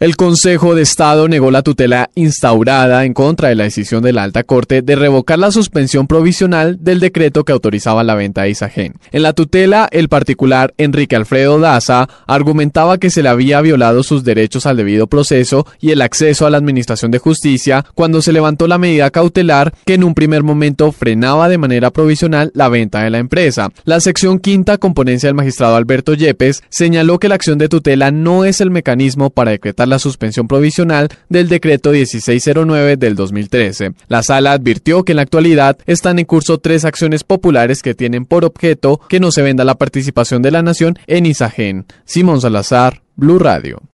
El 0.00 0.16
Consejo 0.16 0.74
de 0.74 0.80
Estado 0.80 1.28
negó 1.28 1.50
la 1.50 1.60
tutela 1.60 2.08
instaurada 2.14 3.04
en 3.04 3.12
contra 3.12 3.50
de 3.50 3.54
la 3.54 3.64
decisión 3.64 4.02
de 4.02 4.14
la 4.14 4.22
Alta 4.22 4.44
Corte 4.44 4.80
de 4.80 4.96
revocar 4.96 5.38
la 5.38 5.50
suspensión 5.50 6.06
provisional 6.06 6.78
del 6.80 7.00
decreto 7.00 7.44
que 7.44 7.52
autorizaba 7.52 8.02
la 8.02 8.14
venta 8.14 8.44
de 8.44 8.48
Isagen. 8.48 8.94
En 9.12 9.22
la 9.22 9.34
tutela, 9.34 9.90
el 9.92 10.08
particular 10.08 10.72
Enrique 10.78 11.16
Alfredo 11.16 11.60
Daza 11.60 12.08
argumentaba 12.26 12.96
que 12.96 13.10
se 13.10 13.22
le 13.22 13.28
había 13.28 13.60
violado 13.60 14.02
sus 14.02 14.24
derechos 14.24 14.64
al 14.64 14.78
debido 14.78 15.06
proceso 15.06 15.66
y 15.82 15.90
el 15.90 16.00
acceso 16.00 16.46
a 16.46 16.50
la 16.50 16.56
Administración 16.56 17.10
de 17.10 17.18
Justicia 17.18 17.84
cuando 17.94 18.22
se 18.22 18.32
levantó 18.32 18.66
la 18.68 18.78
medida 18.78 19.10
cautelar 19.10 19.74
que 19.84 19.92
en 19.92 20.04
un 20.04 20.14
primer 20.14 20.42
momento 20.42 20.92
frenaba 20.92 21.50
de 21.50 21.58
manera 21.58 21.90
provisional 21.90 22.52
la 22.54 22.70
venta 22.70 23.02
de 23.02 23.10
la 23.10 23.18
empresa. 23.18 23.68
La 23.84 24.00
sección 24.00 24.38
quinta, 24.38 24.78
componencia 24.78 25.26
del 25.26 25.34
magistrado 25.34 25.76
Alberto 25.76 26.14
Yepes, 26.14 26.62
señaló 26.70 27.18
que 27.18 27.28
la 27.28 27.34
acción 27.34 27.58
de 27.58 27.68
tutela 27.68 28.10
no 28.10 28.46
es 28.46 28.62
el 28.62 28.70
mecanismo 28.70 29.28
para 29.28 29.50
decretar 29.50 29.89
la 29.90 29.98
suspensión 29.98 30.48
provisional 30.48 31.08
del 31.28 31.48
decreto 31.48 31.90
1609 31.90 32.96
del 32.96 33.14
2013. 33.14 33.92
La 34.08 34.22
sala 34.22 34.52
advirtió 34.52 35.04
que 35.04 35.12
en 35.12 35.16
la 35.16 35.22
actualidad 35.22 35.76
están 35.86 36.18
en 36.18 36.24
curso 36.24 36.58
tres 36.58 36.84
acciones 36.84 37.24
populares 37.24 37.82
que 37.82 37.94
tienen 37.94 38.24
por 38.24 38.44
objeto 38.44 39.00
que 39.08 39.20
no 39.20 39.30
se 39.30 39.42
venda 39.42 39.64
la 39.64 39.74
participación 39.74 40.40
de 40.40 40.50
la 40.50 40.62
nación 40.62 40.98
en 41.06 41.26
Isagen. 41.26 41.86
Simón 42.04 42.40
Salazar, 42.40 43.02
Blue 43.16 43.38
Radio. 43.38 43.82